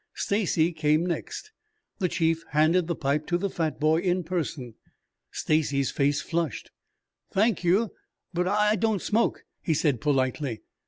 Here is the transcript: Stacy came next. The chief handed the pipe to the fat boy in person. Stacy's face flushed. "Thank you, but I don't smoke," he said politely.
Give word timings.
Stacy 0.15 0.71
came 0.73 1.05
next. 1.05 1.51
The 1.99 2.07
chief 2.09 2.43
handed 2.53 2.87
the 2.87 2.95
pipe 2.95 3.27
to 3.27 3.37
the 3.37 3.51
fat 3.51 3.79
boy 3.79 3.99
in 3.99 4.23
person. 4.23 4.73
Stacy's 5.29 5.91
face 5.91 6.21
flushed. 6.21 6.71
"Thank 7.31 7.63
you, 7.63 7.91
but 8.33 8.47
I 8.47 8.77
don't 8.77 8.99
smoke," 9.03 9.43
he 9.61 9.75
said 9.75 10.01
politely. 10.01 10.61